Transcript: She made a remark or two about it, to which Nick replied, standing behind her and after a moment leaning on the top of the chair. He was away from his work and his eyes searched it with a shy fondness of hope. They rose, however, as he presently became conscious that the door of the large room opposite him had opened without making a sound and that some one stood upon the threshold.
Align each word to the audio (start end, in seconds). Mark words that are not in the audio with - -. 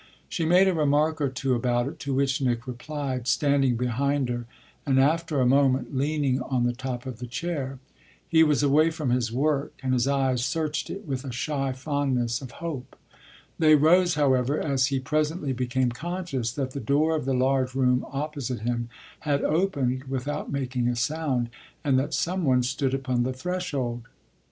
She 0.27 0.45
made 0.45 0.67
a 0.67 0.73
remark 0.73 1.21
or 1.21 1.29
two 1.29 1.53
about 1.53 1.87
it, 1.87 1.99
to 1.99 2.11
which 2.15 2.41
Nick 2.41 2.65
replied, 2.65 3.27
standing 3.27 3.77
behind 3.77 4.29
her 4.29 4.47
and 4.83 4.99
after 4.99 5.39
a 5.39 5.45
moment 5.45 5.95
leaning 5.95 6.41
on 6.41 6.63
the 6.63 6.73
top 6.73 7.05
of 7.05 7.19
the 7.19 7.27
chair. 7.27 7.77
He 8.27 8.41
was 8.41 8.63
away 8.63 8.89
from 8.89 9.11
his 9.11 9.31
work 9.31 9.75
and 9.83 9.93
his 9.93 10.07
eyes 10.07 10.43
searched 10.43 10.89
it 10.89 11.05
with 11.07 11.23
a 11.23 11.31
shy 11.31 11.71
fondness 11.73 12.41
of 12.41 12.49
hope. 12.65 12.95
They 13.59 13.75
rose, 13.75 14.15
however, 14.15 14.59
as 14.59 14.87
he 14.87 14.99
presently 14.99 15.53
became 15.53 15.91
conscious 15.91 16.51
that 16.53 16.71
the 16.71 16.79
door 16.79 17.15
of 17.15 17.25
the 17.25 17.35
large 17.35 17.75
room 17.75 18.03
opposite 18.09 18.61
him 18.61 18.89
had 19.19 19.43
opened 19.43 20.05
without 20.05 20.51
making 20.51 20.87
a 20.87 20.95
sound 20.95 21.51
and 21.83 21.99
that 21.99 22.15
some 22.15 22.43
one 22.43 22.63
stood 22.63 22.95
upon 22.95 23.21
the 23.21 23.33
threshold. 23.33 24.07